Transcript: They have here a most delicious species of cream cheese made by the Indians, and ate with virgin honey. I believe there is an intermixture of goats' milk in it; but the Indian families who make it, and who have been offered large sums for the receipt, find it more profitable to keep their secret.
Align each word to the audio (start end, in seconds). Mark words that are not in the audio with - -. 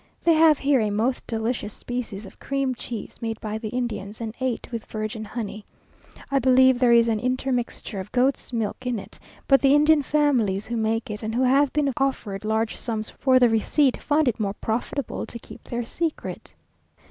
They 0.23 0.33
have 0.33 0.57
here 0.57 0.79
a 0.79 0.89
most 0.89 1.27
delicious 1.27 1.73
species 1.75 2.25
of 2.25 2.39
cream 2.39 2.73
cheese 2.73 3.21
made 3.21 3.39
by 3.39 3.59
the 3.59 3.67
Indians, 3.69 4.19
and 4.19 4.33
ate 4.39 4.67
with 4.71 4.85
virgin 4.87 5.23
honey. 5.23 5.63
I 6.31 6.39
believe 6.39 6.79
there 6.79 6.91
is 6.91 7.07
an 7.07 7.19
intermixture 7.19 7.99
of 7.99 8.11
goats' 8.11 8.51
milk 8.51 8.87
in 8.87 8.97
it; 8.97 9.19
but 9.47 9.61
the 9.61 9.75
Indian 9.75 10.01
families 10.01 10.65
who 10.65 10.75
make 10.75 11.11
it, 11.11 11.21
and 11.21 11.35
who 11.35 11.43
have 11.43 11.71
been 11.71 11.93
offered 11.97 12.43
large 12.43 12.77
sums 12.77 13.11
for 13.11 13.37
the 13.37 13.47
receipt, 13.47 13.97
find 14.01 14.27
it 14.27 14.39
more 14.39 14.55
profitable 14.55 15.27
to 15.27 15.37
keep 15.37 15.65
their 15.65 15.85
secret. 15.85 16.55